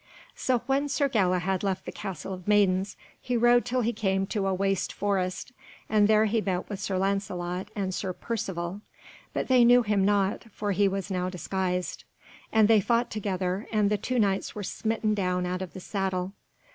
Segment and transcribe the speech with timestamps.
[0.35, 4.47] So when Sir Galahad left the Castle of Maidens he rode till he came to
[4.47, 5.51] a waste forest,
[5.87, 8.81] and there he met with Sir Lancelot and Sir Percivale;
[9.31, 12.03] but they knew him not, for he was now disguised.
[12.51, 16.33] And they fought together, and the two knights were smitten down out of the saddle.